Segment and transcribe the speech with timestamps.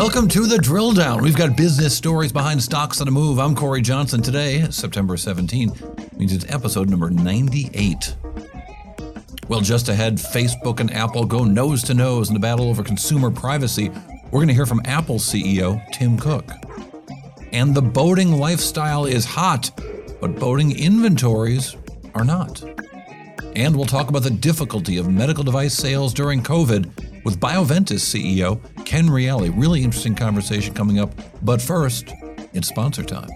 [0.00, 1.20] Welcome to the drill down.
[1.20, 3.38] We've got business stories behind stocks on the move.
[3.38, 4.22] I'm Cory Johnson.
[4.22, 8.16] Today, September 17th, means it's episode number 98.
[9.48, 13.30] Well, just ahead, Facebook and Apple go nose to nose in the battle over consumer
[13.30, 13.90] privacy.
[14.30, 16.50] We're going to hear from Apple CEO Tim Cook.
[17.52, 19.70] And the boating lifestyle is hot,
[20.18, 21.76] but boating inventories
[22.14, 22.64] are not.
[23.54, 28.60] And we'll talk about the difficulty of medical device sales during COVID with Bioventus CEO
[28.84, 29.52] Ken Reali.
[29.54, 31.12] Really interesting conversation coming up.
[31.42, 32.12] But first,
[32.52, 33.28] it's sponsor time.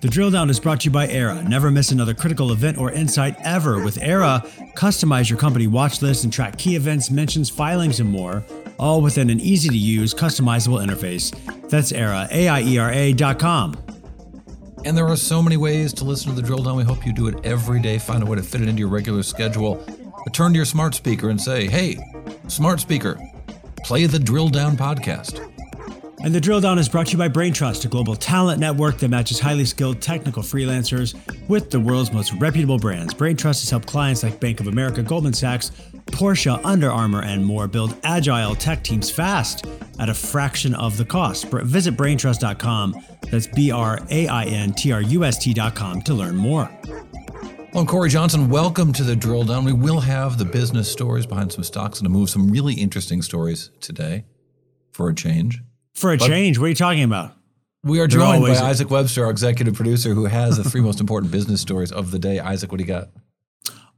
[0.00, 1.46] The drill down is brought to you by Aiera.
[1.46, 3.84] Never miss another critical event or insight ever.
[3.84, 4.40] With Aiera,
[4.72, 8.42] customize your company watch list and track key events, mentions, filings, and more,
[8.78, 11.34] all within an easy to use, customizable interface.
[11.68, 13.76] That's Era, Aiera, dot com.
[14.86, 16.76] And there are so many ways to listen to the drill down.
[16.76, 17.98] We hope you do it every day.
[17.98, 19.84] Find a way to fit it into your regular schedule.
[20.24, 21.98] But turn to your smart speaker and say, hey,
[22.50, 23.18] smart speaker,
[23.84, 25.46] play the Drill Down podcast.
[26.22, 29.08] And the drill down is brought to you by BrainTrust, a global talent network that
[29.08, 31.16] matches highly skilled technical freelancers
[31.48, 33.14] with the world's most reputable brands.
[33.14, 35.70] BrainTrust has helped clients like Bank of America, Goldman Sachs,
[36.06, 39.64] Porsche, Under Armour, and more build agile tech teams fast
[39.98, 41.46] at a fraction of the cost.
[41.46, 43.02] Visit braintrust.com.
[43.30, 46.70] That's B R A I N T R U S T.com to learn more.
[47.72, 48.48] Well, I'm Cory Johnson.
[48.48, 49.64] Welcome to the drill down.
[49.64, 53.22] We will have the business stories behind some stocks and a move, some really interesting
[53.22, 54.24] stories today
[54.92, 55.62] for a change.
[55.94, 57.32] For a But- change, what are you talking about?
[57.84, 61.30] We are joined by Isaac Webster, our executive producer, who has the three most important
[61.30, 62.40] business stories of the day.
[62.40, 63.08] Isaac, what do you got?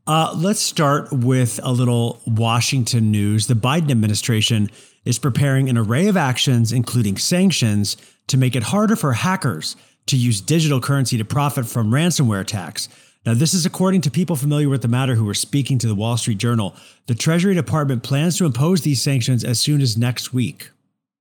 [0.07, 3.47] Uh, let's start with a little Washington news.
[3.47, 4.69] The Biden administration
[5.05, 7.97] is preparing an array of actions, including sanctions,
[8.29, 12.89] to make it harder for hackers to use digital currency to profit from ransomware attacks.
[13.25, 15.95] Now, this is according to people familiar with the matter who were speaking to the
[15.95, 16.75] Wall Street Journal.
[17.07, 20.71] The Treasury Department plans to impose these sanctions as soon as next week.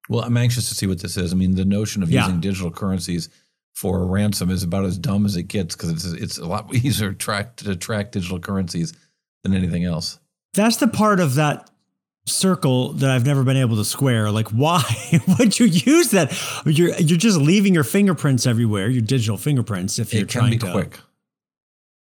[0.10, 1.32] Well, I'm anxious to see what this is.
[1.32, 2.26] I mean, the notion of Yeah.
[2.26, 3.30] using digital currencies
[3.74, 6.74] for a ransom is about as dumb as it gets because it's it's a lot
[6.76, 8.94] easier to track to track digital currencies
[9.44, 10.20] than anything else.
[10.54, 11.70] That's the part of that
[12.26, 14.32] circle that I've never been able to square.
[14.32, 14.84] Like, why
[15.40, 16.32] would you use that?
[16.66, 20.00] You're you're just leaving your fingerprints everywhere, your digital fingerprints.
[20.00, 21.00] If you're It can trying be to, quick.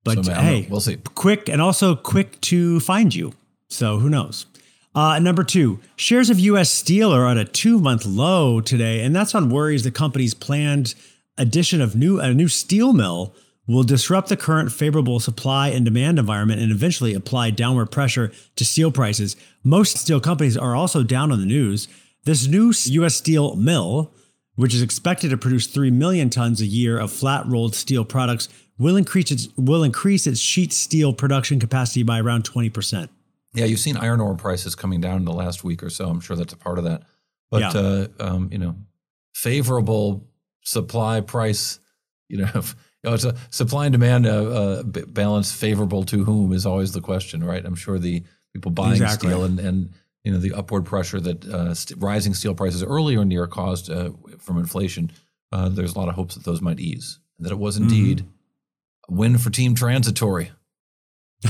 [0.03, 0.97] But So, I hey, we'll see.
[1.15, 3.33] quick and also quick to find you.
[3.67, 4.45] So who knows?
[4.93, 6.69] Uh, number two, shares of U.S.
[6.69, 10.95] Steel are at a two-month low today, and that's on worries the company's planned
[11.37, 13.33] addition of new a new steel mill
[13.67, 18.65] will disrupt the current favorable supply and demand environment and eventually apply downward pressure to
[18.65, 19.37] steel prices.
[19.63, 21.87] Most steel companies are also down on the news.
[22.25, 23.15] This new U.S.
[23.15, 24.13] Steel mill,
[24.55, 28.49] which is expected to produce 3 million tons a year of flat rolled steel products,
[28.81, 33.09] will increase its will increase its sheet steel production capacity by around 20%.
[33.53, 36.07] Yeah, you've seen iron ore prices coming down in the last week or so.
[36.09, 37.03] I'm sure that's a part of that.
[37.49, 37.81] But Yeah.
[37.81, 38.75] uh, um, you know,
[39.33, 40.27] favorable
[40.63, 41.79] supply price,
[42.29, 46.23] you know, if- you know, it's a supply and demand uh, uh, balance favorable to
[46.23, 47.65] whom is always the question, right?
[47.65, 49.29] I'm sure the people buying Exactly.
[49.29, 49.89] steel and and
[50.23, 53.47] you know the upward pressure that uh, st- rising steel prices earlier in the year
[53.47, 55.09] caused uh, from inflation.
[55.51, 58.21] Uh, there's a lot of hopes that those might ease, and that it was indeed
[58.21, 58.23] a
[59.11, 60.51] win for Team Transitory.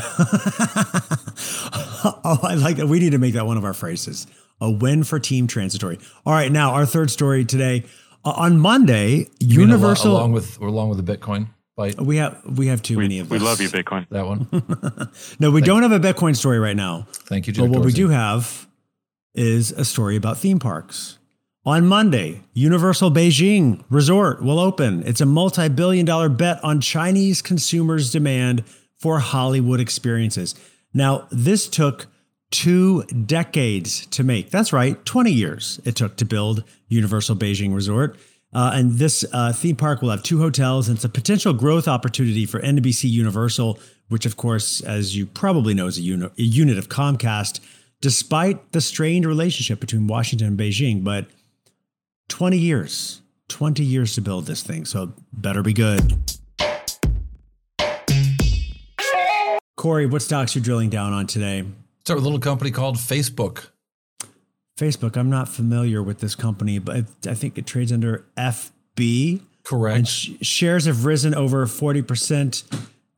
[2.24, 2.88] oh, I like that.
[2.88, 4.28] We need to make that one of our phrases.
[4.60, 6.00] A win for Team Transitory.
[6.26, 7.84] All right, now our third story today.
[8.24, 10.12] Uh, on Monday, You mean alo- Universal.
[10.12, 12.00] along with or along with the Bitcoin bite.
[12.00, 13.48] we have we have too many We, of we those.
[13.48, 14.08] love you, Bitcoin.
[14.10, 14.48] That one.
[15.40, 17.08] No, we don't have a Bitcoin story right now.
[17.12, 18.68] Thank you, But Jack what we do have
[19.34, 21.18] is a story about theme parks.
[21.64, 25.04] On Monday, Universal Beijing Resort will open.
[25.06, 28.64] It's a multi billion dollar bet on Chinese consumers' demand
[28.98, 30.56] for Hollywood experiences.
[30.92, 32.08] Now, this took
[32.50, 34.50] two decades to make.
[34.50, 38.18] That's right, 20 years it took to build Universal Beijing Resort.
[38.52, 41.88] Uh, and this uh, theme park will have two hotels, and it's a potential growth
[41.88, 43.78] opportunity for NBC Universal,
[44.10, 47.60] which, of course, as you probably know, is a, uni- a unit of Comcast,
[48.02, 51.04] despite the strained relationship between Washington and Beijing.
[51.04, 51.28] But
[52.32, 56.14] 20 years, 20 years to build this thing, so better be good.
[59.76, 61.66] Cory, what stocks you drilling down on today?
[62.06, 63.68] Start with a little company called Facebook.
[64.80, 65.18] Facebook.
[65.18, 69.42] I'm not familiar with this company, but I think it trades under FB.
[69.64, 69.98] Correct.
[69.98, 72.64] And sh- shares have risen over 40%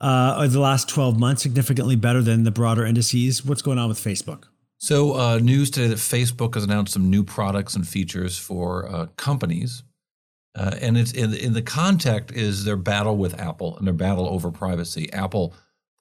[0.02, 3.46] uh, over the last 12 months, significantly better than the broader indices.
[3.46, 4.46] What's going on with Facebook?
[4.84, 9.06] So, uh, news today that Facebook has announced some new products and features for uh,
[9.16, 9.82] companies.
[10.56, 14.28] Uh, and it's in, in the context is their battle with Apple and their battle
[14.28, 15.10] over privacy.
[15.14, 15.54] Apple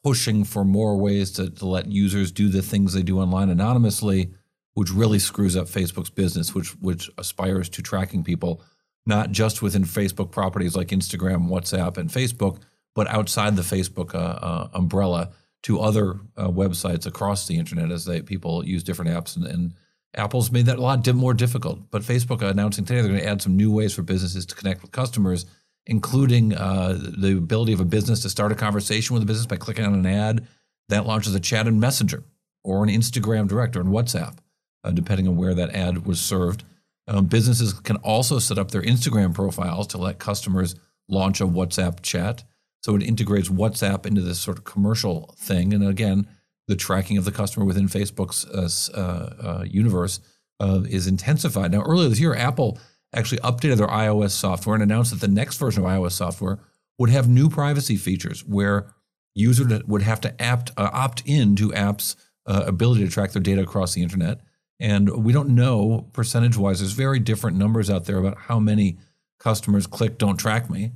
[0.02, 4.34] pushing for more ways to, to let users do the things they do online anonymously,
[4.74, 8.64] which really screws up Facebook's business, which which aspires to tracking people
[9.06, 12.58] not just within Facebook properties like Instagram, WhatsApp, and Facebook,
[12.96, 15.30] but outside the Facebook uh, uh, umbrella
[15.62, 19.36] to other uh, websites across the internet as they people use different apps.
[19.36, 19.74] And, and
[20.14, 21.90] Apple's made that a lot more difficult.
[21.90, 24.82] But Facebook announcing today they're going to add some new ways for businesses to connect
[24.82, 25.46] with customers,
[25.86, 29.56] including uh, the ability of a business to start a conversation with a business by
[29.56, 30.46] clicking on an ad
[30.88, 32.22] that launches a chat in Messenger
[32.64, 34.36] or an Instagram Direct or in WhatsApp,
[34.84, 36.64] uh, depending on where that ad was served.
[37.08, 40.76] Um, businesses can also set up their Instagram profiles to let customers
[41.08, 42.44] launch a WhatsApp chat.
[42.82, 45.72] So it integrates WhatsApp into this sort of commercial thing.
[45.72, 46.28] And again,
[46.68, 50.20] the tracking of the customer within Facebook's uh, uh, uh, universe
[50.60, 51.72] uh, is intensified.
[51.72, 52.78] Now, earlier this year, Apple
[53.14, 56.58] actually updated their iOS software and announced that the next version of iOS software
[56.98, 58.92] would have new privacy features where
[59.34, 63.42] users would have to apt, uh, opt in to apps' uh, ability to track their
[63.42, 64.40] data across the internet.
[64.80, 68.98] And we don't know percentage wise, there's very different numbers out there about how many
[69.38, 70.92] customers click don't track me,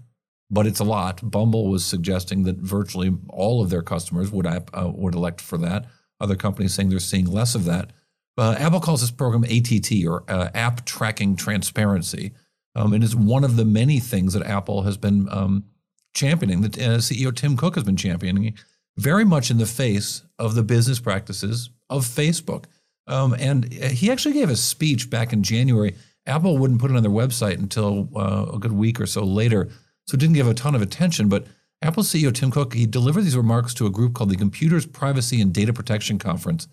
[0.51, 1.29] but it's a lot.
[1.29, 4.61] Bumble was suggesting that virtually all of their customers would, uh,
[4.95, 5.87] would elect for that.
[6.21, 7.93] Other companies saying they're seeing less of that.
[8.39, 12.33] Uh, Apple calls this program ATT or uh, App Tracking Transparency.
[12.75, 15.65] Um, and it's one of the many things that Apple has been um,
[16.15, 18.55] championing, that uh, CEO Tim Cook has been championing,
[18.99, 22.65] very much in the face of the business practices of Facebook.
[23.07, 25.95] Um, and he actually gave a speech back in January.
[26.27, 29.71] Apple wouldn't put it on their website until uh, a good week or so later,
[30.07, 31.29] so it didn't give a ton of attention.
[31.29, 31.47] But
[31.83, 35.41] Apple CEO Tim Cook he delivered these remarks to a group called the Computers Privacy
[35.41, 36.69] and Data Protection Conference,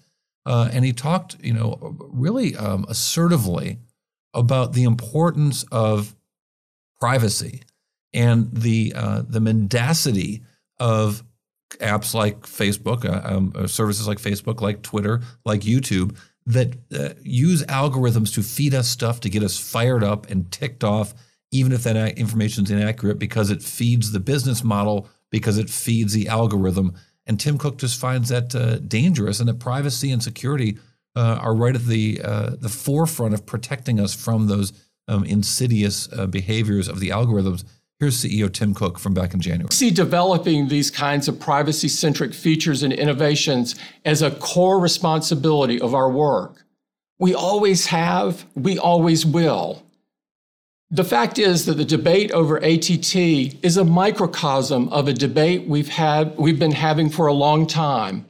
[0.46, 3.80] uh, and he talked, you know, really um, assertively
[4.34, 6.16] about the importance of
[7.00, 7.62] privacy
[8.14, 10.44] and the uh, the mendacity
[10.80, 11.24] of
[11.80, 17.64] apps like Facebook, uh, um, services like Facebook, like Twitter, like YouTube that uh, use
[17.66, 21.14] algorithms to feed us stuff to get us fired up and ticked off,
[21.54, 26.14] even if that information is inaccurate, because it feeds the business model, because it feeds
[26.14, 26.94] the algorithm.
[27.26, 30.78] And Tim Cook just finds that uh, dangerous, and that privacy and security
[31.16, 34.74] uh, are right at the uh, the forefront of protecting us from those
[35.08, 37.64] um, insidious behaviors of the algorithms
[38.04, 39.72] Here's CEO Tim Cook from back in January.
[39.72, 45.96] See developing these kinds of privacy centric features and innovations as a core responsibility of
[45.96, 46.66] our work.
[47.18, 49.84] We always have, we always will.
[50.94, 55.90] The fact is that the debate over ATT is a microcosm of a debate we've
[55.90, 58.28] had we've been having for a long time,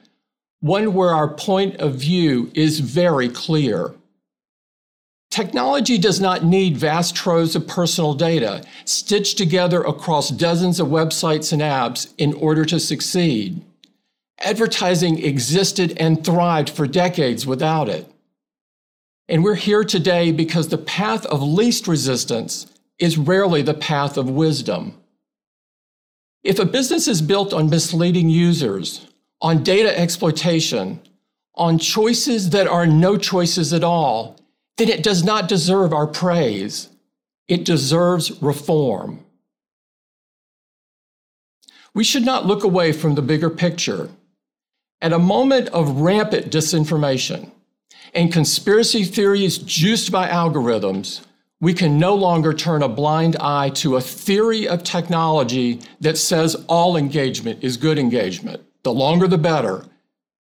[0.61, 3.93] one where our point of view is very clear.
[5.29, 11.51] Technology does not need vast troves of personal data stitched together across dozens of websites
[11.51, 13.61] and apps in order to succeed.
[14.39, 18.09] Advertising existed and thrived for decades without it.
[19.29, 22.67] And we're here today because the path of least resistance
[22.99, 24.97] is rarely the path of wisdom.
[26.43, 29.07] If a business is built on misleading users,
[29.41, 30.99] on data exploitation,
[31.55, 34.37] on choices that are no choices at all,
[34.77, 36.89] then it does not deserve our praise.
[37.47, 39.23] It deserves reform.
[41.93, 44.09] We should not look away from the bigger picture.
[45.01, 47.51] At a moment of rampant disinformation
[48.13, 51.21] and conspiracy theories juiced by algorithms,
[51.59, 56.55] we can no longer turn a blind eye to a theory of technology that says
[56.67, 59.85] all engagement is good engagement, the longer the better,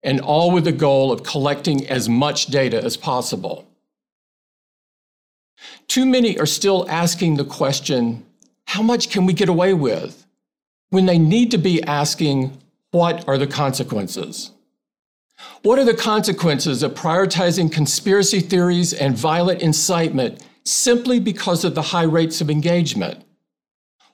[0.02, 3.68] and all with the goal of collecting as much data as possible.
[5.88, 8.26] Too many are still asking the question,
[8.68, 10.26] how much can we get away with?
[10.90, 12.58] When they need to be asking,
[12.92, 14.52] what are the consequences?
[15.66, 21.82] What are the consequences of prioritizing conspiracy theories and violent incitement simply because of the
[21.82, 23.24] high rates of engagement?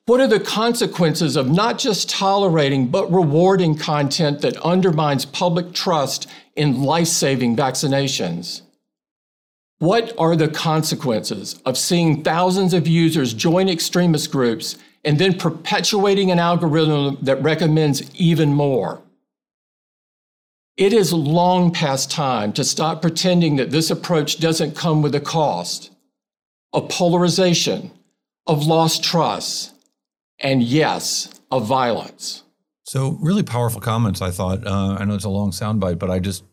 [0.05, 6.25] What are the consequences of not just tolerating but rewarding content that undermines public trust
[6.55, 8.61] in life saving vaccinations?
[9.79, 16.31] What are the consequences of seeing thousands of users join extremist groups and then perpetuating
[16.31, 19.01] an algorithm that recommends even more?
[20.77, 25.19] It is long past time to stop pretending that this approach doesn't come with a
[25.19, 25.91] cost
[26.73, 27.91] of polarization,
[28.47, 29.73] of lost trust,
[30.39, 32.43] and yes, of violence.
[32.85, 34.65] So, really powerful comments, I thought.
[34.65, 36.43] Uh, I know it's a long soundbite, but I just,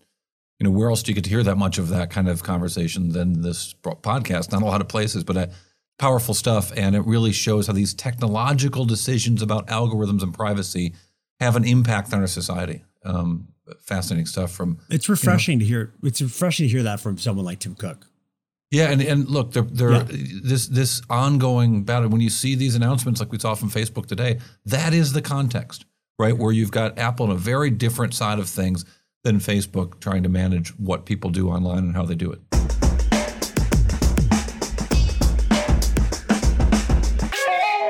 [0.58, 2.42] you know, where else do you get to hear that much of that kind of
[2.42, 4.52] conversation than this podcast?
[4.52, 5.46] Not a lot of places, but uh,
[5.98, 6.72] powerful stuff.
[6.76, 10.94] And it really shows how these technological decisions about algorithms and privacy
[11.40, 12.84] have an impact on our society.
[13.04, 13.48] Um,
[13.80, 14.78] fascinating stuff from.
[14.90, 15.94] It's refreshing you know, to hear.
[16.02, 18.06] It's refreshing to hear that from someone like Tim Cook.
[18.70, 20.04] Yeah, and, and look, they're, they're, yeah.
[20.42, 22.10] this this ongoing battle.
[22.10, 25.86] When you see these announcements, like we saw from Facebook today, that is the context,
[26.18, 26.36] right?
[26.36, 28.84] Where you've got Apple on a very different side of things
[29.24, 32.40] than Facebook, trying to manage what people do online and how they do it.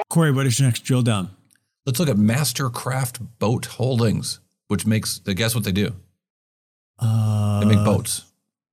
[0.09, 1.31] Cory, what is your next drill down?
[1.85, 5.95] Let's look at Mastercraft Boat Holdings, which makes the guess what they do.
[6.99, 8.25] Uh, they make boats.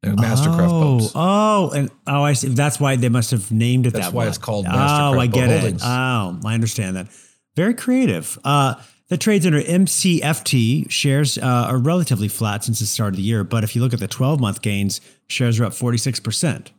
[0.01, 1.11] They make Mastercraft oh, boats.
[1.15, 2.49] Oh, and oh, I see.
[2.49, 3.99] That's why they must have named it that.
[3.99, 4.29] That's that why way.
[4.29, 5.81] it's called Mastercraft Oh, I get Holdings.
[5.81, 5.85] it.
[5.85, 7.07] Oh, I understand that.
[7.55, 8.37] Very creative.
[8.43, 8.75] Uh,
[9.07, 13.43] the trades under MCFT shares uh, are relatively flat since the start of the year,
[13.43, 16.69] but if you look at the 12 month gains, shares are up 46%.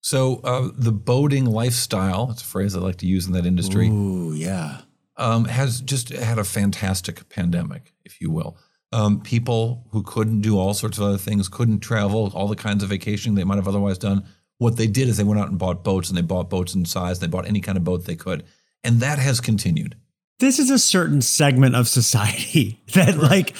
[0.00, 3.88] So uh, the boating lifestyle, that's a phrase I like to use in that industry.
[3.88, 4.82] Ooh, yeah.
[5.20, 8.56] Um, has just had a fantastic pandemic, if you will
[8.92, 12.82] um, people who couldn't do all sorts of other things, couldn't travel, all the kinds
[12.82, 14.24] of vacationing they might have otherwise done.
[14.58, 16.84] What they did is they went out and bought boats and they bought boats in
[16.84, 17.18] size.
[17.18, 18.44] They bought any kind of boat they could.
[18.84, 19.96] And that has continued.
[20.38, 23.54] This is a certain segment of society that, like,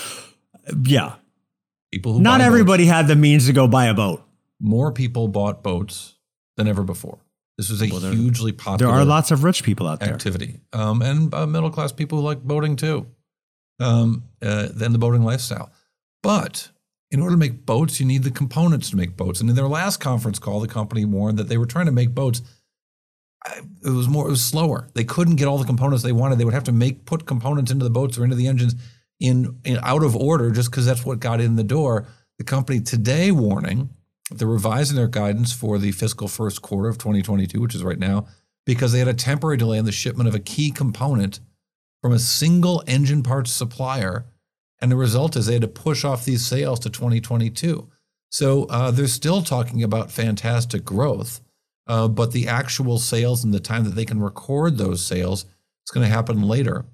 [0.85, 1.15] yeah.
[1.93, 4.23] People who Not everybody boats, had the means to go buy a boat.
[4.61, 6.17] More people bought boats
[6.57, 7.19] than ever before.
[7.61, 8.91] This was a well, hugely popular.
[8.91, 10.15] There are lots of rich people out there.
[10.15, 13.07] Activity, um, and uh, middle class people who like boating too
[13.79, 15.71] um, uh, than the boating lifestyle.
[16.23, 16.71] But
[17.11, 19.43] in order to make boats, you need the components to make boats.
[19.43, 22.15] And in their last conference call, the company warned that they were trying to make
[22.15, 22.41] boats.
[23.85, 24.89] It was more, it was slower.
[24.95, 26.39] They couldn't get all the components they wanted.
[26.39, 28.75] They would have to make put components into the boats or into the engines
[29.21, 32.07] in, in out of order just because that's what got in the door.
[32.39, 33.91] The company today warning
[34.31, 38.27] they're revising their guidance for the fiscal first quarter of 2022, which is right now,
[38.65, 41.41] because they had a temporary delay in the shipment of a key component
[42.01, 44.27] from a single engine parts supplier.
[44.81, 47.89] And the result is they had to push off these sales to 2022.
[48.31, 51.41] So uh, they're still talking about fantastic growth,
[51.87, 55.91] uh, but the actual sales and the time that they can record those sales is
[55.93, 56.87] going to happen later.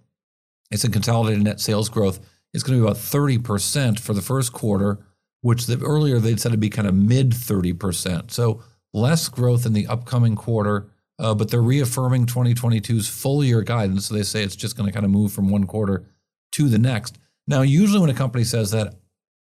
[0.71, 2.21] It's a consolidated net sales growth.
[2.52, 4.99] It's going to be about 30% for the first quarter,
[5.47, 8.31] which the, earlier they'd said it'd be kind of mid 30%.
[8.31, 8.62] So
[8.93, 14.07] less growth in the upcoming quarter uh, but they're reaffirming 2022's full year guidance.
[14.07, 16.05] So they say it's just going to kind of move from one quarter
[16.53, 17.19] to the next.
[17.47, 18.95] Now, usually when a company says that,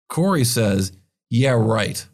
[0.09, 0.91] Cory says,
[1.29, 2.05] yeah, right.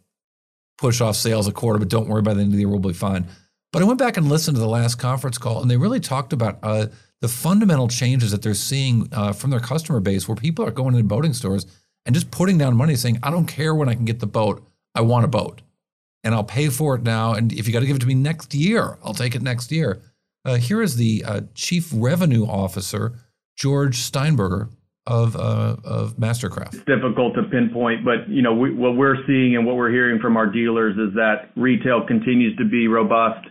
[0.77, 2.79] Push off sales a quarter, but don't worry, by the end of the year, we'll
[2.79, 3.27] be fine.
[3.73, 6.33] But I went back and listened to the last conference call, and they really talked
[6.33, 6.87] about uh,
[7.19, 10.95] the fundamental changes that they're seeing uh, from their customer base, where people are going
[10.95, 11.65] into boating stores
[12.05, 14.65] and just putting down money, saying, I don't care when I can get the boat,
[14.95, 15.61] I want a boat
[16.23, 17.33] and I'll pay for it now.
[17.33, 19.71] And if you got to give it to me next year, I'll take it next
[19.71, 20.01] year.
[20.43, 23.13] Uh, here is the uh, Chief Revenue Officer,
[23.57, 24.69] George Steinberger
[25.07, 26.75] of uh, of Mastercraft.
[26.75, 30.19] It's difficult to pinpoint, but you know we, what we're seeing and what we're hearing
[30.19, 33.47] from our dealers is that retail continues to be robust.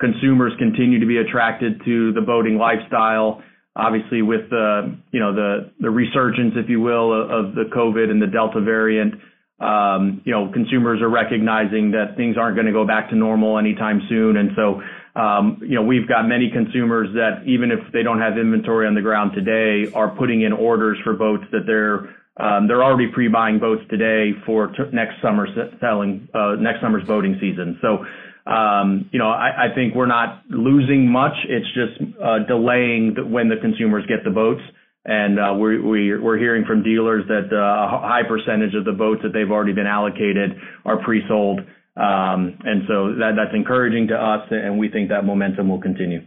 [0.00, 3.42] Consumers continue to be attracted to the boating lifestyle.
[3.74, 8.20] Obviously, with the you know the the resurgence, if you will, of the COVID and
[8.20, 9.14] the Delta variant,
[9.62, 13.58] um, you know, consumers are recognizing that things aren't going to go back to normal
[13.58, 14.36] anytime soon.
[14.36, 14.82] And so,
[15.14, 18.94] um, you know, we've got many consumers that even if they don't have inventory on
[18.94, 23.60] the ground today, are putting in orders for boats that they're um, they're already pre-buying
[23.60, 25.46] boats today for t- next summer
[25.80, 27.78] selling uh, next summer's boating season.
[27.80, 28.04] So,
[28.46, 31.34] um, you know, I, I, think we're not losing much.
[31.48, 34.62] It's just uh, delaying the, when the consumers get the boats.
[35.04, 35.82] And uh, we're,
[36.20, 39.72] we're hearing from dealers that uh, a high percentage of the boats that they've already
[39.72, 41.60] been allocated are pre-sold.
[41.96, 46.26] Um, and so that, that's encouraging to us, and we think that momentum will continue.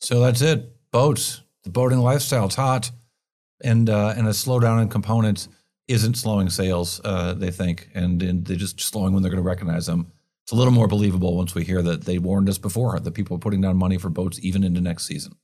[0.00, 0.74] So that's it.
[0.90, 2.90] Boats, the boating lifestyle, lifestyle's hot,
[3.62, 5.48] and uh, and a slowdown in components
[5.86, 7.00] isn't slowing sales.
[7.04, 10.12] Uh, they think, and, and they're just slowing when they're going to recognize them.
[10.48, 13.36] It's a little more believable once we hear that they warned us before that people
[13.36, 15.34] are putting down money for boats even into next season.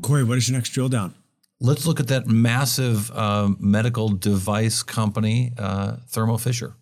[0.00, 1.14] Cory, what is your next drill down?
[1.60, 6.72] Let's look at that massive uh, medical device company, uh, Thermo Fisher.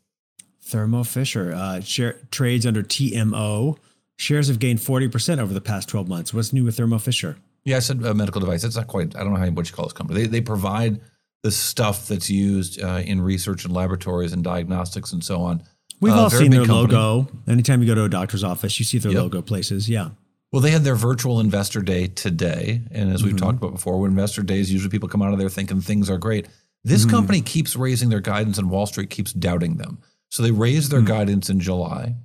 [0.60, 3.76] Thermo Fisher uh, share, trades under TMO.
[4.18, 6.32] Shares have gained 40% over the past 12 months.
[6.32, 7.38] What's new with Thermo Fisher?
[7.64, 8.62] Yeah, I said a medical device.
[8.62, 10.20] That's not quite, I don't know how, what you call this company.
[10.20, 11.00] They, they provide
[11.42, 15.62] the stuff that's used uh, in research and laboratories and diagnostics and so on.
[16.00, 16.94] We've Uh, all seen their company.
[16.98, 17.28] logo.
[17.48, 19.22] Anytime you go to a doctor's office, you see their Yep.
[19.22, 19.88] logo places.
[19.88, 20.10] Yeah.
[20.52, 22.82] Well, they had their virtual investor day today.
[22.90, 23.44] And as we've Mm-hmm.
[23.44, 26.18] talked about before, when investor days, usually people come out of there thinking things are
[26.18, 26.46] great.
[26.84, 27.10] This Mm-hmm.
[27.10, 29.98] company keeps raising their guidance and Wall Street keeps doubting them.
[30.30, 32.16] So they raised their guidance in July.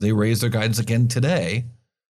[0.00, 1.64] They raised their guidance again today.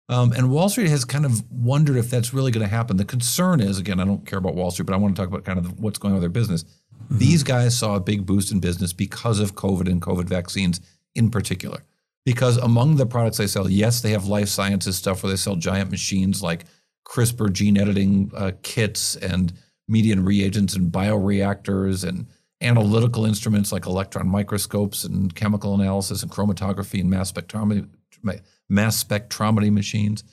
[0.10, 2.96] Um, and Wall Street has kind of wondered if that's really going to happen.
[2.96, 5.30] The concern is, again, I don't care about Wall Street, but I want to talk
[5.30, 6.64] about kind of what's going on with their business.
[6.64, 7.18] Mm-hmm.
[7.18, 10.80] These guys saw a big boost in business because of COVID and COVID vaccines
[11.16, 11.84] in particular.
[12.26, 15.56] Because among the products they sell, yes, they have life sciences stuff where they sell
[15.56, 16.66] giant machines like
[17.06, 19.54] CRISPR gene editing uh, kits and
[19.88, 22.28] median reagents and bioreactors and
[22.62, 27.88] analytical instruments like electron microscopes and chemical analysis and chromatography and mass spectrometry,
[28.70, 30.24] mass spectrometry machines.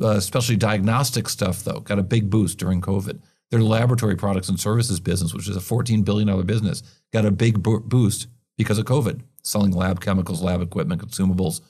[0.00, 3.20] Uh, especially diagnostic stuff, though, got a big boost during COVID.
[3.50, 7.62] Their laboratory products and services business, which is a $14 billion business, got a big
[7.62, 8.26] bo- boost
[8.58, 11.60] because of COVID, selling lab chemicals, lab equipment, consumables,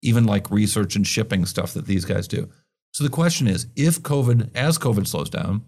[0.00, 2.48] even like research and shipping stuff that these guys do.
[2.92, 5.62] So the question is if COVID, as COVID slows down,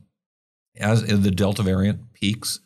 [0.80, 2.60] as the Delta variant peaks,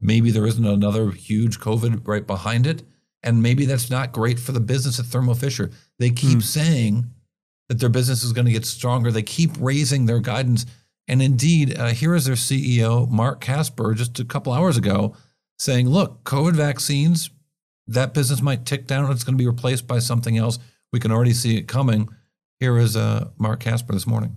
[0.00, 2.82] maybe there isn't another huge COVID right behind it.
[3.22, 5.70] And maybe that's not great for the business at Thermo Fisher.
[5.98, 7.10] They keep saying
[7.68, 9.10] that their business is going to get stronger.
[9.10, 10.64] They keep raising their guidance.
[11.06, 15.14] And indeed, uh, here is their CEO, Marc Casper, just a couple hours ago
[15.58, 17.30] saying, look, COVID vaccines,
[17.86, 19.10] that business might tick down.
[19.10, 20.58] It's going to be replaced by something else.
[20.92, 22.08] We can already see it coming.
[22.60, 24.36] Here is uh, Marc Casper this morning.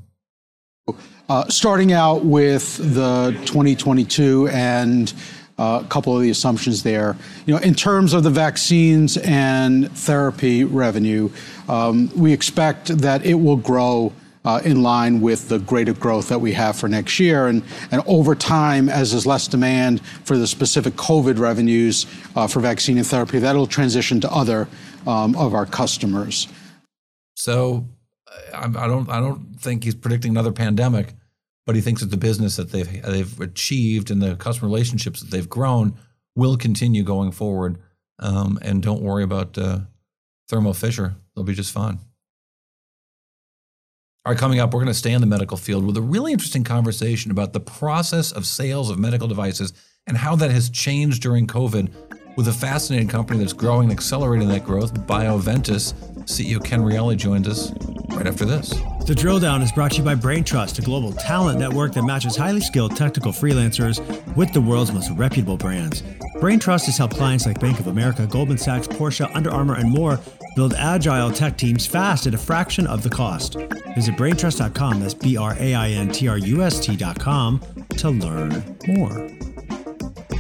[1.30, 5.14] Uh, starting out with the 2022 and
[5.62, 7.16] a couple of the assumptions there.
[7.46, 11.30] You know, in terms of the vaccines and therapy revenue,
[11.70, 14.14] um, we expect that it will grow
[14.44, 17.48] uh, in line with the greater growth that we have for next year.
[17.48, 17.64] And,
[18.08, 23.06] over time, as there's less demand for the specific COVID revenues uh, for vaccine and
[23.06, 24.68] therapy, that'll transition to other
[25.06, 26.48] um, of our customers.
[27.36, 27.86] So
[28.54, 31.14] I don't I don't think he's predicting another pandemic,
[31.72, 35.32] but he thinks that the business that they've they've achieved and the customer relationships that
[35.32, 35.94] they've grown
[36.36, 37.78] will continue going forward.
[38.20, 39.80] Um, and don't worry about uh,
[40.50, 42.00] Thermo Fisher; they'll be just fine.
[44.26, 46.34] All right, coming up, we're going to stay in the medical field with a really
[46.34, 49.72] interesting conversation about the process of sales of medical devices
[50.06, 51.90] and how that has changed during COVID
[52.36, 55.94] with a fascinating company that's growing and accelerating that growth, Bioventus.
[56.22, 57.74] CEO Ken Reali joins us
[58.10, 58.70] right after this.
[59.06, 62.36] The Drill Down is brought to you by BrainTrust, a global talent network that matches
[62.36, 64.00] highly skilled technical freelancers
[64.36, 66.04] with the world's most reputable brands.
[66.36, 70.20] BrainTrust has helped clients like Bank of America, Goldman Sachs, Porsche, Under Armour, and more
[70.56, 73.56] build agile tech teams fast at a fraction of the cost.
[73.96, 77.62] Visit braintrust.com, that's B R A I N T R U S T.com,
[77.98, 79.51] to learn more.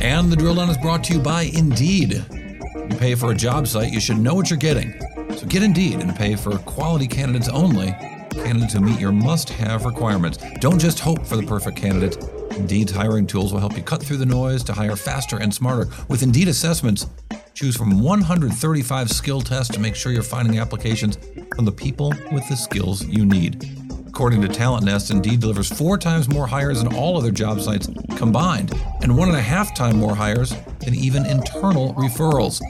[0.01, 2.25] And the drill down is brought to you by Indeed.
[2.73, 4.99] You pay for a job site, you should know what you're getting.
[5.37, 7.91] So get Indeed and pay for quality candidates only,
[8.31, 10.39] candidates who meet your must have requirements.
[10.59, 12.17] Don't just hope for the perfect candidate.
[12.57, 15.87] Indeed's hiring tools will help you cut through the noise to hire faster and smarter.
[16.07, 17.05] With Indeed assessments,
[17.53, 21.19] choose from 135 skill tests to make sure you're finding applications
[21.55, 23.80] from the people with the skills you need.
[24.21, 27.89] According to Talent Nest, Indeed delivers four times more hires than all other job sites
[28.17, 32.61] combined, and one and a half time more hires than even internal referrals.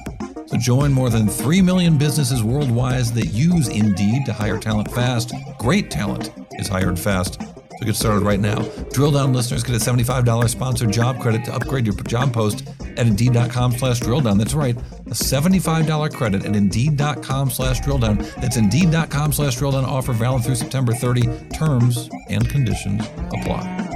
[0.48, 5.34] So join more than 3 million businesses worldwide that use Indeed to hire talent fast.
[5.58, 7.42] Great talent is hired fast.
[7.42, 8.62] So get started right now.
[8.94, 12.64] Drill down listeners get a $75 sponsored job credit to upgrade your job post
[12.98, 14.38] at Indeed.com slash drill down.
[14.38, 18.20] That's right, a $75 credit at Indeed.com slash drill down.
[18.38, 21.22] That's Indeed.com slash drill down offer valid through September 30.
[21.50, 23.90] Terms and conditions apply.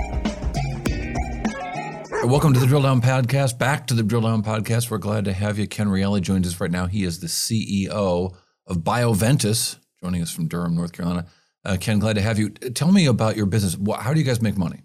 [2.25, 3.59] Welcome to the Drill Down Podcast.
[3.59, 4.89] Back to the Drill Down Podcast.
[4.89, 5.67] We're glad to have you.
[5.67, 6.87] Ken Reali joins us right now.
[6.87, 11.27] He is the CEO of Bioventus, joining us from Durham, North Carolina.
[11.63, 12.49] Uh, Ken, glad to have you.
[12.49, 13.77] Tell me about your business.
[13.99, 14.81] How do you guys make money?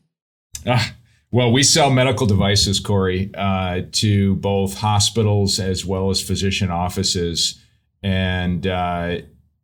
[0.66, 0.94] Ah,
[1.32, 7.60] well, we sell medical devices, Cory, uh, to both hospitals as well as physician offices,
[8.02, 9.18] and uh,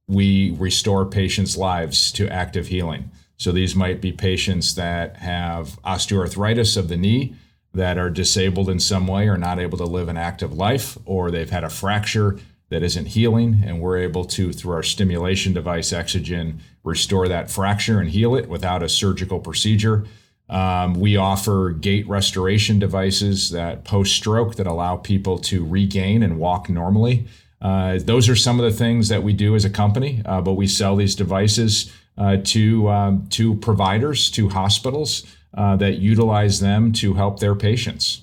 [0.07, 3.11] we restore patients' lives to active healing.
[3.37, 7.35] So these might be patients that have osteoarthritis of the knee,
[7.75, 11.31] that are disabled in some way or not able to live an active life, or
[11.31, 15.93] they've had a fracture that isn't healing, and we're able to, through our stimulation device,
[15.93, 20.05] Exogen, restore that fracture and heal it without a surgical procedure.
[20.49, 26.39] Um, we offer gait restoration devices that post stroke that allow people to regain and
[26.39, 27.27] walk normally.
[27.61, 30.53] Uh, those are some of the things that we do as a company, uh, but
[30.53, 36.93] we sell these devices uh, to um, to providers, to hospitals uh, that utilize them
[36.93, 38.23] to help their patients.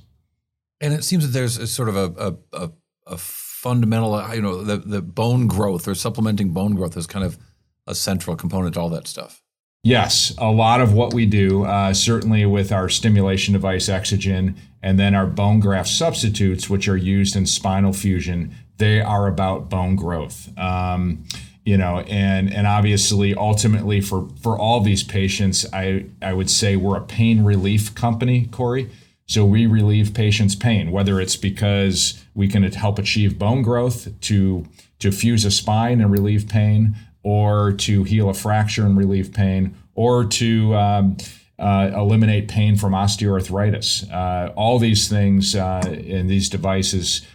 [0.80, 2.72] And it seems that there's a sort of a, a,
[3.08, 7.38] a, fundamental, you know, the, the bone growth or supplementing bone growth is kind of
[7.88, 9.42] a central component to all that stuff.
[9.86, 14.98] Yes, a lot of what we do, uh, certainly with our stimulation device Exogen, and
[14.98, 19.98] then our bone graft substitutes, which are used in spinal fusion, they are about bone
[19.98, 20.58] growth.
[20.58, 21.26] Um,
[21.65, 26.78] you know, and and obviously, ultimately, for for all these patients, I I would say
[26.78, 28.89] we're a pain relief company, Cory.
[29.26, 34.65] So we relieve patients' pain, whether it's because we can help achieve bone growth to
[35.00, 39.76] to fuse a spine and relieve pain, or to heal a fracture and relieve pain,
[39.96, 41.18] or to um,
[41.58, 44.12] uh, eliminate pain from osteoarthritis.
[44.12, 47.26] Uh, all these things uh, in these devices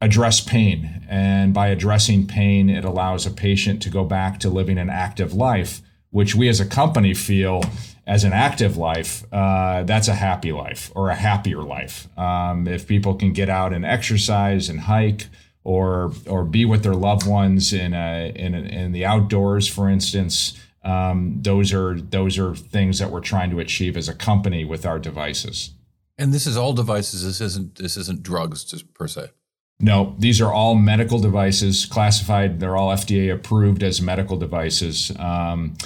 [0.00, 1.04] address pain.
[1.08, 5.32] And by addressing pain, it allows a patient to go back to living an active
[5.32, 5.80] life,
[6.10, 7.62] which we as a company feel
[8.06, 12.08] as an active life, uh, that's a happy life or a happier life.
[12.18, 15.28] Um, if people can get out and exercise and hike,
[15.64, 19.88] or or be with their loved ones in a, in, a, in the outdoors, for
[19.88, 20.58] instance.
[20.84, 24.84] Um, those are those are things that we're trying to achieve as a company with
[24.84, 25.70] our devices.
[26.18, 27.24] And this is all devices.
[27.24, 29.30] This isn't this isn't drugs just per se.
[29.80, 32.60] No, these are all medical devices classified.
[32.60, 35.10] They're all FDA approved as medical devices.
[35.18, 35.76] Um,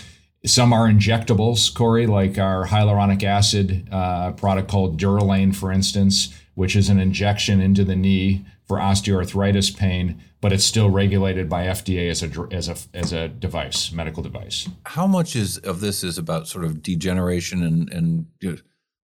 [0.44, 6.76] some are injectables, Cory, like our hyaluronic acid uh, product called Durolane, for instance, which
[6.76, 12.10] is an injection into the knee for osteoarthritis pain, but it's still regulated by FDA
[12.10, 14.68] as a as a as a device, medical device.
[14.86, 18.58] How much is of this is about sort of degeneration and and you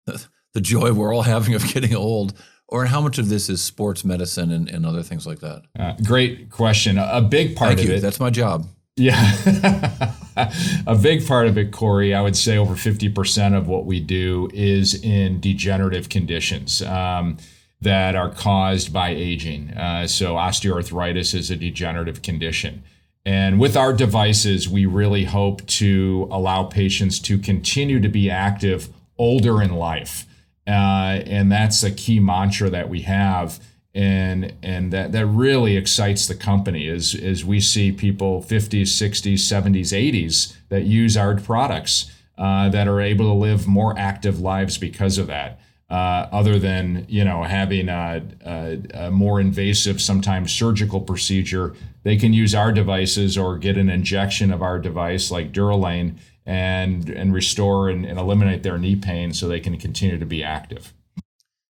[0.07, 0.15] know,
[0.53, 2.33] the joy we're all having of getting old,
[2.67, 5.63] or how much of this is sports medicine and, and other things like that?
[5.77, 6.97] Uh, great question.
[6.97, 7.95] A big part Thank of you.
[7.95, 7.99] it.
[8.01, 8.65] That's my job.
[8.95, 10.13] Yeah.
[10.87, 14.49] a big part of it, Cory, I would say over 50% of what we do
[14.53, 16.81] is in degenerative conditions.
[16.81, 17.37] Um,
[17.81, 19.71] that are caused by aging.
[19.71, 22.83] Uh, so, osteoarthritis is a degenerative condition.
[23.25, 28.89] And with our devices, we really hope to allow patients to continue to be active
[29.17, 30.25] older in life.
[30.65, 33.59] Uh, and that's a key mantra that we have.
[33.93, 39.33] And, and that, that really excites the company is, is we see people 50s, 60s,
[39.33, 44.77] 70s, 80s that use our products uh, that are able to live more active lives
[44.77, 50.53] because of that uh, other than you know having a, a, a, more invasive, sometimes
[50.53, 51.73] surgical procedure.
[52.03, 57.09] They can use our devices or get an injection of our device like Durolane, and
[57.09, 60.93] and restore and, and eliminate their knee pain so they can continue to be active.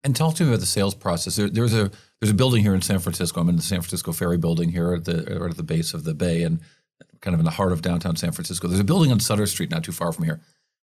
[0.02, 1.37] And talk to me about the sales process.
[1.37, 3.40] There, there's a there's a building here in San Francisco.
[3.42, 6.05] I'm in the San Francisco Ferry Building here at the right at the base of
[6.05, 6.61] the bay and
[7.20, 8.66] kind of in the heart of downtown San Francisco.
[8.66, 10.40] There's a building on Sutter Street, not too far from here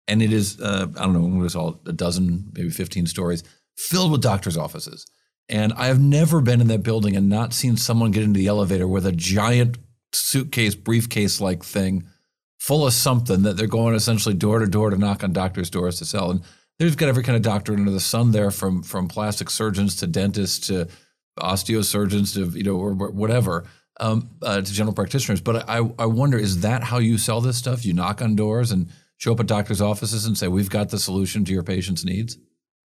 [0.08, 3.42] and it is uh, I don't know what was all a dozen, maybe fifteen stories,
[3.76, 5.06] filled with doctors' offices.
[5.48, 8.46] And I have never been in that building and not seen someone get into the
[8.46, 9.76] elevator with a giant
[10.12, 12.06] suitcase, briefcase like thing
[12.58, 15.98] full of something that they're going essentially door to door to knock on doctors' doors
[15.98, 16.30] to sell.
[16.30, 16.42] And
[16.78, 20.06] they've got every kind of doctor under the sun there, from from plastic surgeons to
[20.06, 20.88] dentists to
[21.38, 23.64] osteosurgeons to you know or whatever
[24.00, 25.40] um, uh, to general practitioners.
[25.40, 27.84] But I I wonder is that how you sell this stuff?
[27.84, 28.88] You knock on doors and
[29.22, 32.38] show up at doctors' offices and say, "We've got the solution to your patient's needs"?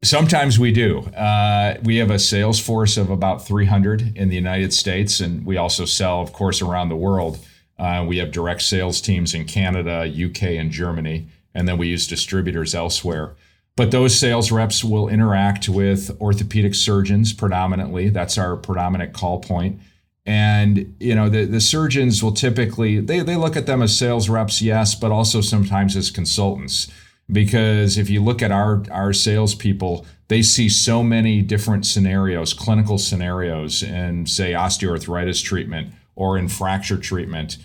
[0.03, 0.99] Sometimes we do.
[1.15, 5.57] Uh, we have a sales force of about 300 in the United States, and we
[5.57, 7.39] also sell, of course, around the world.
[7.79, 12.05] Uh, we have direct sales teams in Canada, UK, and Germany, and then we use
[12.05, 13.35] distributors elsewhere.
[13.75, 18.09] But those sales reps will interact with orthopedic surgeons predominantly.
[18.09, 19.79] That's our predominant call point
[20.27, 24.27] and you know the, the surgeons will typically they, they look at them as sales
[24.27, 26.91] reps yes but also sometimes as consultants
[27.31, 32.97] because if you look at our our salespeople they see so many different scenarios clinical
[32.97, 37.57] scenarios in say osteoarthritis treatment or in fracture treatment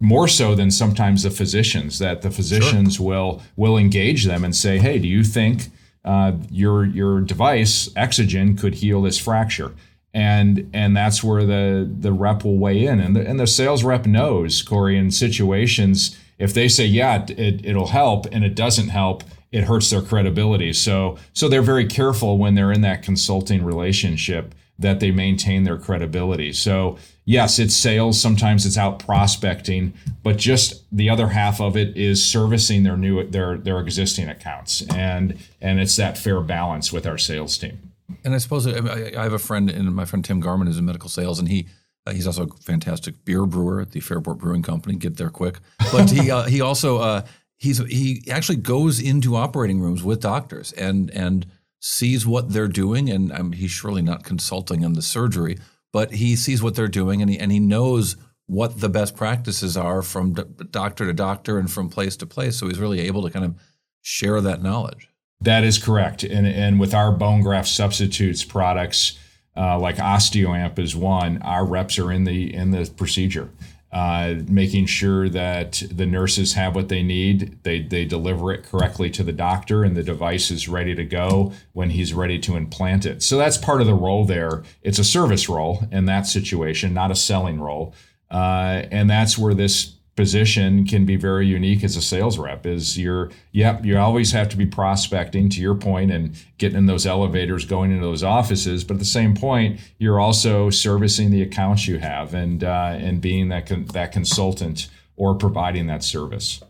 [0.00, 3.06] more so than sometimes the physicians that the physicians sure.
[3.06, 5.68] will will engage them and say hey do you think
[6.06, 9.74] uh, your your device exogen could heal this fracture
[10.16, 13.00] and and that's where the the rep will weigh in.
[13.00, 17.64] And the, and the sales rep knows cory in situations if they say yeah it,
[17.64, 20.72] it'll help and it doesn't help it hurts their credibility.
[20.72, 25.76] So so they're very careful when they're in that consulting relationship that they maintain their
[25.76, 26.50] credibility.
[26.54, 28.18] So yes it's sales.
[28.18, 33.22] Sometimes it's out prospecting but just the other half of it is servicing their new
[33.28, 34.80] their their existing accounts.
[34.94, 37.92] And and it's that fair balance with our sales team
[38.24, 41.08] and I suppose I have a friend, and my friend Tim Garman is in medical
[41.08, 41.66] sales, and he
[42.06, 44.94] Uh, he's also a fantastic beer brewer at the Fairport Brewing Company.
[44.96, 45.58] Get there quick.
[45.90, 47.22] But he uh, he also uh,
[47.56, 51.46] he's he actually goes into operating rooms with doctors and and
[51.80, 53.10] sees what they're doing.
[53.10, 55.58] And um, he's surely not consulting on the surgery,
[55.92, 58.16] but he sees what they're doing and he and he knows
[58.46, 62.56] what the best practices are from d- doctor to doctor and from place to place.
[62.56, 63.56] So he's really able to kind of
[64.02, 65.08] share that knowledge.
[65.40, 66.22] That is correct.
[66.24, 69.18] And, and with our bone graft substitutes products,
[69.56, 73.48] uh, like OsteoAmp is one, our reps are in the in the procedure,
[73.90, 77.58] uh, making sure that the nurses have what they need.
[77.62, 81.52] They they deliver it correctly to the doctor, and the device is ready to go
[81.72, 83.22] when he's ready to implant it.
[83.22, 84.62] So that's part of the role there.
[84.82, 87.94] It's a service role in that situation, not a selling role.
[88.30, 92.98] Uh, and that's where this position can be very unique as a sales rep is
[92.98, 97.04] you're yep you always have to be prospecting to your point and getting in those
[97.04, 101.86] elevators going into those offices but at the same point you're also servicing the accounts
[101.86, 106.62] you have and uh, and being that con- that consultant or providing that service.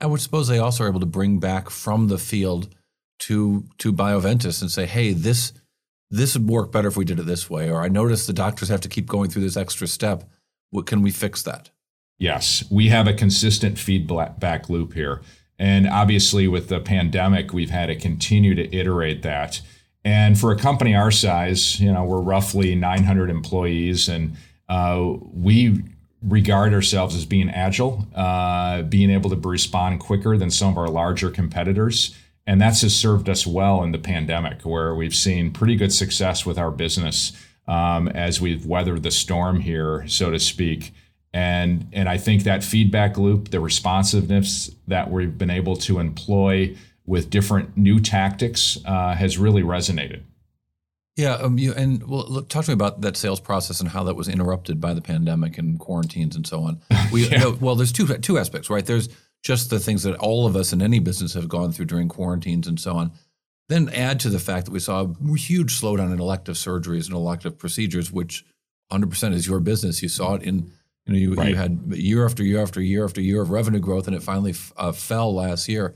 [0.00, 2.68] I would suppose they also are able to bring back from the field
[3.20, 5.52] to to bioventus and say hey this
[6.08, 8.68] this would work better if we did it this way or i noticed the doctors
[8.68, 10.22] have to keep going through this extra step.
[10.70, 11.70] What can we fix that
[12.22, 15.22] Yes, we have a consistent feedback loop here.
[15.58, 19.60] And obviously, with the pandemic, we've had to continue to iterate that.
[20.04, 24.36] And for a company our size, you know, we're roughly 900 employees, and
[24.68, 25.82] uh, we
[26.22, 30.88] regard ourselves as being agile, uh, being able to respond quicker than some of our
[30.88, 32.16] larger competitors.
[32.46, 36.46] And that's has served us well in the pandemic, where we've seen pretty good success
[36.46, 37.32] with our business
[37.66, 40.92] um, as we've weathered the storm here, so to speak
[41.32, 46.76] and and I think that feedback loop, the responsiveness that we've been able to employ
[47.06, 50.22] with different new tactics, uh, has really resonated.
[51.16, 54.04] Yeah, um, you, and well, look, talk to me about that sales process and how
[54.04, 56.80] that was interrupted by the pandemic and quarantines and so on.
[57.12, 57.40] We, yeah.
[57.40, 58.84] no, well, there's two two aspects, right?
[58.84, 59.10] There's
[59.42, 62.66] just the things that all of us in any business have gone through during quarantines
[62.66, 63.12] and so on.
[63.68, 67.14] Then add to the fact that we saw a huge slowdown in elective surgeries and
[67.14, 68.44] elective procedures, which
[68.90, 70.02] 100% is your business.
[70.02, 70.70] You saw it in
[71.06, 71.48] you know, you, right.
[71.50, 74.52] you had year after year after year after year of revenue growth, and it finally
[74.52, 75.94] f- uh, fell last year.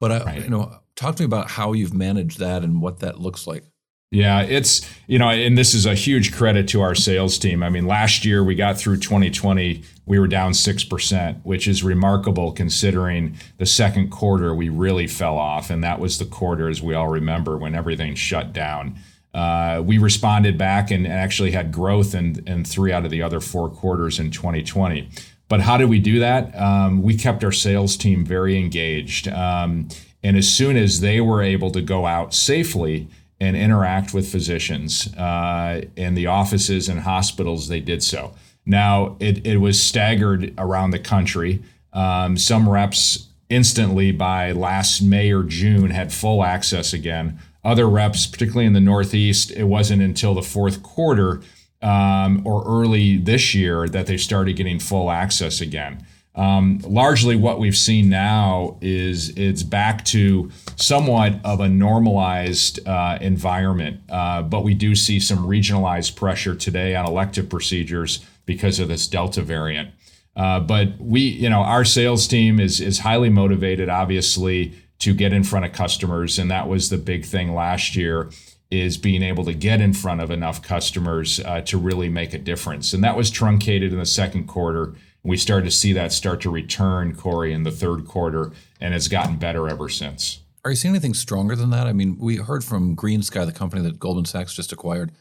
[0.00, 0.44] But I, right.
[0.44, 3.64] you know, talk to me about how you've managed that and what that looks like.
[4.10, 7.62] Yeah, it's you know, and this is a huge credit to our sales team.
[7.62, 11.84] I mean, last year we got through 2020, we were down six percent, which is
[11.84, 16.82] remarkable considering the second quarter we really fell off, and that was the quarter, as
[16.82, 18.96] we all remember, when everything shut down.
[19.38, 23.38] Uh, we responded back and actually had growth in, in three out of the other
[23.38, 25.08] four quarters in 2020.
[25.48, 26.52] But how did we do that?
[26.60, 29.28] Um, we kept our sales team very engaged.
[29.28, 29.90] Um,
[30.24, 33.06] and as soon as they were able to go out safely
[33.38, 38.34] and interact with physicians uh, in the offices and hospitals, they did so.
[38.66, 41.62] Now, it, it was staggered around the country.
[41.92, 48.26] Um, some reps instantly by last May or June had full access again other reps,
[48.26, 51.40] particularly in the Northeast, it wasn't until the fourth quarter
[51.82, 56.04] um, or early this year that they started getting full access again.
[56.34, 63.18] Um, largely, what we've seen now is it's back to somewhat of a normalized uh,
[63.20, 68.86] environment, uh, but we do see some regionalized pressure today on elective procedures because of
[68.86, 69.90] this Delta variant.
[70.36, 75.32] Uh, but we, you know, our sales team is is highly motivated, obviously, to get
[75.32, 76.38] in front of customers.
[76.38, 78.30] And that was the big thing last year
[78.70, 82.38] is being able to get in front of enough customers uh, to really make a
[82.38, 82.92] difference.
[82.92, 84.94] And that was truncated in the second quarter.
[85.22, 89.08] We started to see that start to return, Cory, in the third quarter, and it's
[89.08, 90.40] gotten better ever since.
[90.64, 91.86] Are you seeing anything stronger than that?
[91.86, 95.12] I mean, we heard from GreenSky, the company that Goldman Sachs just acquired,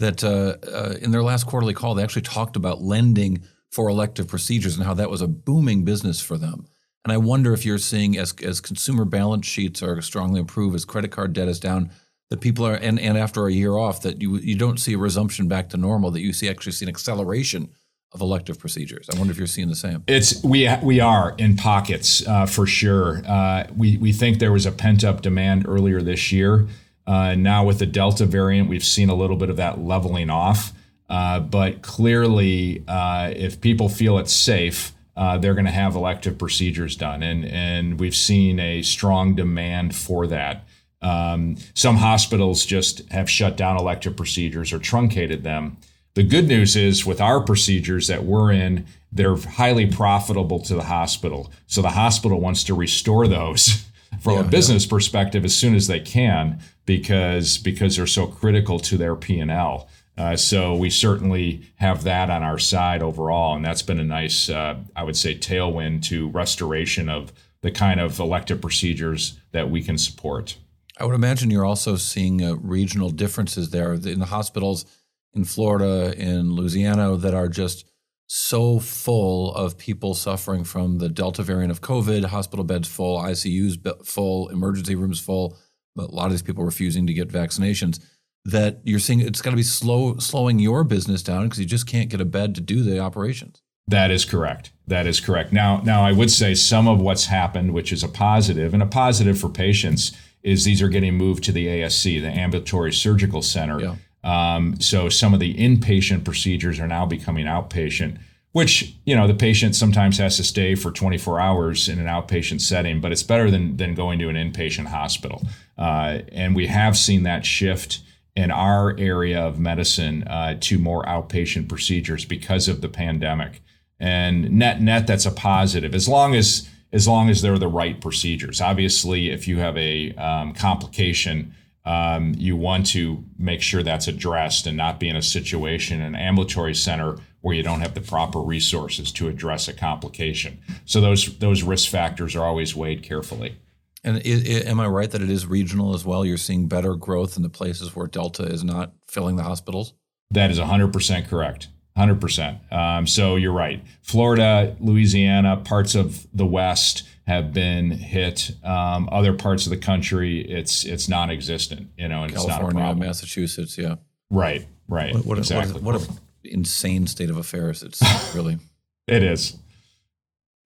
[0.00, 4.28] that uh, uh, in their last quarterly call, they actually talked about lending for elective
[4.28, 6.66] procedures and how that was a booming business for them.
[7.04, 10.84] And I wonder if you're seeing as as consumer balance sheets are strongly improved, as
[10.84, 11.90] credit card debt is down,
[12.30, 14.98] that people are and, and after a year off, that you you don't see a
[14.98, 17.70] resumption back to normal, that you see actually see an acceleration
[18.12, 19.10] of elective procedures.
[19.12, 20.04] I wonder if you're seeing the same.
[20.06, 23.22] It's we we are in pockets uh, for sure.
[23.26, 26.68] Uh, we we think there was a pent up demand earlier this year.
[27.06, 30.72] Uh, now with the Delta variant, we've seen a little bit of that leveling off.
[31.10, 36.38] Uh, but clearly, uh, if people feel it's safe, uh, they're going to have elective
[36.38, 40.64] procedures done, and and we've seen a strong demand for that.
[41.02, 45.76] Um, some hospitals just have shut down elective procedures or truncated them.
[46.14, 50.84] The good news is with our procedures that we're in, they're highly profitable to the
[50.84, 51.52] hospital.
[51.66, 53.84] So the hospital wants to restore those
[54.20, 54.90] from yeah, a business yeah.
[54.90, 59.50] perspective as soon as they can because because they're so critical to their P and
[59.50, 59.88] L.
[60.16, 64.48] Uh, so we certainly have that on our side overall, and that's been a nice,
[64.48, 69.82] uh, I would say, tailwind to restoration of the kind of elective procedures that we
[69.82, 70.56] can support.
[71.00, 74.84] I would imagine you're also seeing uh, regional differences there in the hospitals
[75.32, 77.84] in Florida, in Louisiana, that are just
[78.26, 84.06] so full of people suffering from the Delta variant of COVID, hospital beds full, ICUs
[84.06, 85.56] full, emergency rooms full,
[85.96, 87.98] but a lot of these people refusing to get vaccinations
[88.44, 91.86] that you're seeing it's got to be slow slowing your business down because you just
[91.86, 93.62] can't get a bed to do the operations.
[93.86, 94.72] That is correct.
[94.86, 95.52] That is correct.
[95.52, 98.86] Now, now I would say some of what's happened, which is a positive, and a
[98.86, 103.80] positive for patients, is these are getting moved to the ASC, the ambulatory surgical center.
[103.80, 103.96] Yeah.
[104.22, 108.18] Um, so some of the inpatient procedures are now becoming outpatient,
[108.52, 112.62] which you know the patient sometimes has to stay for 24 hours in an outpatient
[112.62, 115.42] setting, but it's better than than going to an inpatient hospital.
[115.76, 118.00] Uh, and we have seen that shift
[118.36, 123.62] in our area of medicine uh, to more outpatient procedures because of the pandemic.
[124.00, 128.00] And net net, that's a positive as long as as long as they're the right
[128.00, 128.60] procedures.
[128.60, 131.52] Obviously, if you have a um, complication,
[131.84, 136.06] um, you want to make sure that's addressed and not be in a situation in
[136.06, 140.58] an ambulatory center where you don't have the proper resources to address a complication.
[140.86, 143.56] So those those risk factors are always weighed carefully.
[144.04, 146.24] And am I right that it is regional as well?
[146.26, 149.94] You're seeing better growth in the places where Delta is not filling the hospitals?
[150.30, 151.68] That is 100% correct.
[151.96, 152.72] 100%.
[152.72, 153.82] Um, so you're right.
[154.02, 158.50] Florida, Louisiana, parts of the West have been hit.
[158.62, 161.88] Um, other parts of the country, it's it's non-existent.
[161.96, 163.06] You know, and California, it's not a problem.
[163.06, 163.94] Massachusetts, yeah.
[164.30, 165.14] Right, right.
[165.14, 165.80] What, what, exactly.
[165.80, 167.82] what, what an insane state of affairs.
[167.82, 168.02] It's
[168.34, 168.58] really.
[169.06, 169.56] it is.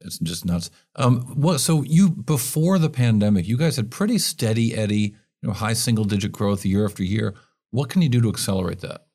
[0.01, 0.71] It's just nuts.
[0.97, 1.59] Um, what?
[1.59, 6.05] So you before the pandemic, you guys had pretty steady Eddie, you know, high single
[6.05, 7.35] digit growth year after year.
[7.71, 9.07] What can you do to accelerate that?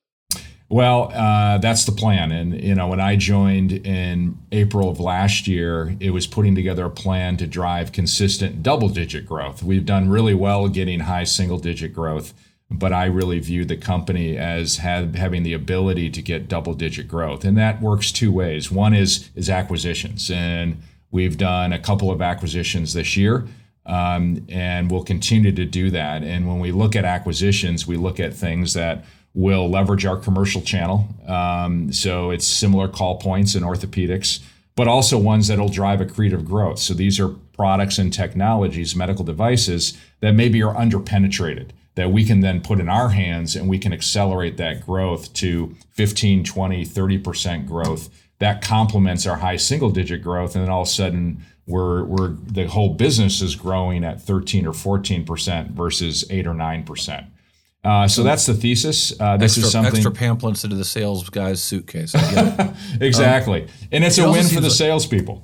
[0.70, 2.32] Well, uh, that's the plan.
[2.32, 6.86] And, you know, when I joined in April of last year, it was putting together
[6.86, 9.62] a plan to drive consistent double digit growth.
[9.62, 12.34] We've done really well getting high single digit growth,
[12.74, 17.08] but I really view the company as have, having the ability to get double digit
[17.08, 17.46] growth.
[17.46, 18.72] And that works two ways.
[18.72, 20.32] One is, is acquisitions.
[20.32, 20.82] And
[21.12, 23.48] we've done a couple of acquisitions this year.
[23.86, 26.24] Um, and we'll continue to do that.
[26.24, 30.62] And when we look at acquisitions, we look at things that will leverage our commercial
[30.62, 31.08] channel.
[31.28, 34.40] Um, so it's similar call points in orthopedics,
[34.76, 36.80] but also ones that'll drive accretive growth.
[36.80, 42.40] So these are products and technologies, medical devices that maybe are underpenetrated that we can
[42.40, 47.68] then put in our hands and we can accelerate that growth to 15, 20, 30%
[47.68, 48.10] growth.
[48.40, 50.56] That complements our high single digit growth.
[50.56, 54.66] And then all of a sudden, we're, we're the whole business is growing at 13
[54.66, 57.28] or 14% versus 8 or 9%.
[57.84, 59.14] Uh, so that's the thesis.
[59.20, 62.16] Uh, this extra, is something extra pamphlets into the sales guy's suitcase.
[63.02, 65.44] exactly, um, and it's a win for the like, salespeople.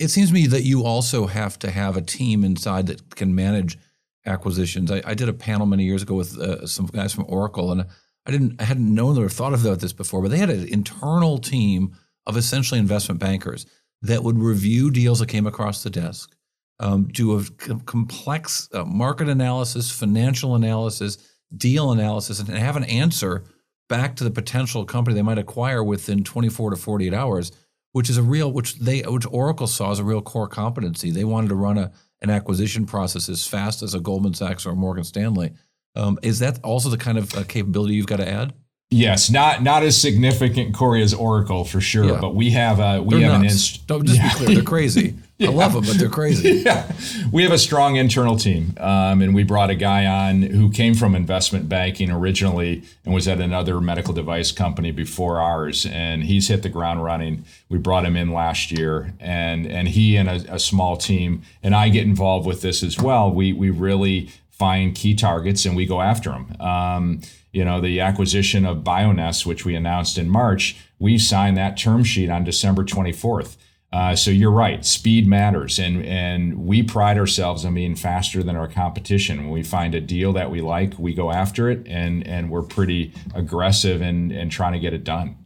[0.00, 3.36] It seems to me that you also have to have a team inside that can
[3.36, 3.78] manage
[4.26, 4.90] acquisitions.
[4.90, 7.86] I, I did a panel many years ago with uh, some guys from Oracle, and
[8.26, 11.38] I didn't, I hadn't known or thought of this before, but they had an internal
[11.38, 13.66] team of essentially investment bankers
[14.02, 16.34] that would review deals that came across the desk,
[16.80, 17.44] um, do a
[17.84, 21.18] complex uh, market analysis, financial analysis
[21.54, 23.44] deal analysis and have an answer
[23.88, 27.52] back to the potential company they might acquire within 24 to 48 hours,
[27.92, 31.10] which is a real, which they, which Oracle saw as a real core competency.
[31.10, 34.74] They wanted to run a, an acquisition process as fast as a Goldman Sachs or
[34.74, 35.52] Morgan Stanley.
[35.94, 38.52] Um, is that also the kind of uh, capability you've got to add?
[38.90, 42.04] Yes, not not as significant, Cory, as Oracle for sure.
[42.04, 42.20] Yeah.
[42.20, 43.42] But we have a we they're have nuts.
[43.42, 44.28] an inst- Don't just yeah.
[44.28, 45.14] be clear, they're crazy.
[45.38, 45.48] yeah.
[45.48, 46.50] I love them, but they're crazy.
[46.64, 46.90] yeah,
[47.32, 50.94] we have a strong internal team, um, and we brought a guy on who came
[50.94, 56.46] from investment banking originally and was at another medical device company before ours, and he's
[56.46, 57.44] hit the ground running.
[57.68, 61.74] We brought him in last year, and and he and a, a small team, and
[61.74, 63.32] I get involved with this as well.
[63.32, 66.56] We we really find key targets and we go after them.
[66.60, 67.20] Um,
[67.56, 72.04] you know, the acquisition of Bioness, which we announced in March, we signed that term
[72.04, 73.56] sheet on December 24th.
[73.90, 78.56] Uh, so you're right, speed matters, and and we pride ourselves on being faster than
[78.56, 79.38] our competition.
[79.38, 82.60] When we find a deal that we like, we go after it, and and we're
[82.60, 85.38] pretty aggressive in in trying to get it done.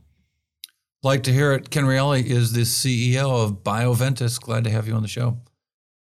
[1.04, 1.70] Like to hear it.
[1.70, 4.40] Ken Reali is the CEO of Bioventus.
[4.40, 5.38] Glad to have you on the show.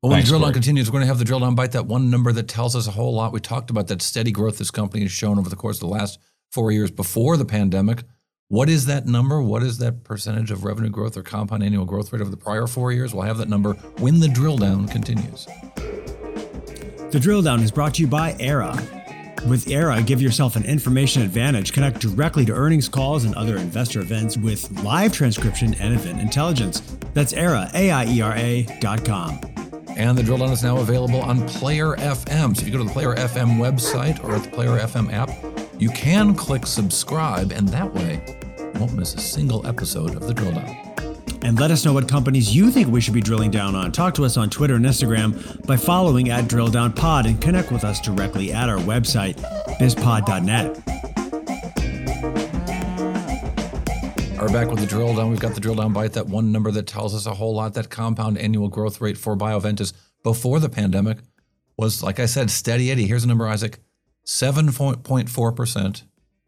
[0.02, 1.72] Well, when Thanks, the drill down continues, we're going to have the drill down bite
[1.72, 3.32] that one number that tells us a whole lot.
[3.32, 5.94] We talked about that steady growth this company has shown over the course of the
[5.94, 6.20] last
[6.52, 8.04] four years before the pandemic.
[8.46, 9.42] What is that number?
[9.42, 12.68] What is that percentage of revenue growth or compound annual growth rate over the prior
[12.68, 13.12] four years?
[13.12, 15.46] We'll have that number when the drill down continues.
[17.10, 18.76] The drill down is brought to you by Aiera.
[19.48, 21.72] With Aiera, give yourself an information advantage.
[21.72, 26.80] Connect directly to earnings calls and other investor events with live transcription and event intelligence.
[27.14, 29.40] That's Aiera, A-I-E-R-A dot com.
[29.98, 32.56] And the drill down is now available on Player FM.
[32.56, 35.28] So if you go to the Player FM website or at the Player FM app,
[35.78, 38.22] you can click subscribe, and that way
[38.58, 40.76] you won't miss a single episode of the drill down.
[41.42, 43.90] And let us know what companies you think we should be drilling down on.
[43.90, 47.72] Talk to us on Twitter and Instagram by following at Drill Down Pod and connect
[47.72, 49.34] with us directly at our website,
[49.80, 51.17] bizpod.net.
[54.40, 55.30] Are back with the drill down.
[55.30, 57.74] We've got the drill down bite, that one number that tells us a whole lot.
[57.74, 61.18] That compound annual growth rate for Bioventus before the pandemic
[61.76, 63.08] was, like I said, steady Eddie.
[63.08, 63.80] Here's a number, Isaac
[64.26, 66.02] 7.4%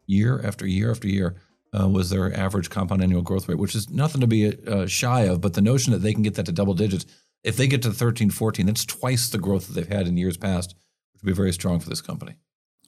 [0.05, 1.35] year after year after year
[1.77, 5.23] uh, was their average compound annual growth rate, which is nothing to be uh, shy
[5.23, 5.41] of.
[5.41, 7.05] But the notion that they can get that to double digits,
[7.43, 10.37] if they get to 13, 14, that's twice the growth that they've had in years
[10.37, 10.75] past,
[11.11, 12.35] which would be very strong for this company.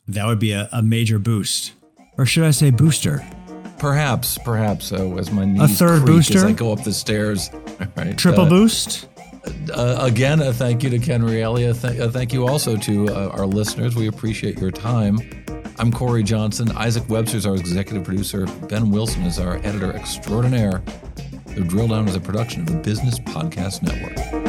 [0.08, 1.74] That would be a, a major boost.
[2.18, 3.22] Or should I say booster?
[3.84, 6.38] Perhaps, perhaps, uh, as my knees A third booster?
[6.38, 7.50] as I go up the stairs.
[7.98, 9.08] Right, Triple uh, boost?
[9.74, 11.70] uh, again, a thank you to Ken Reali.
[11.70, 13.94] A, th- a thank you also to uh, our listeners.
[13.94, 15.20] We appreciate your time.
[15.80, 16.72] I'm Cory Johnson.
[16.78, 18.46] Isaac Webster is our executive producer.
[18.70, 20.82] Ben Wilson is our editor extraordinaire.
[21.48, 24.43] The Drill Down is a production of the Business Podcast Network.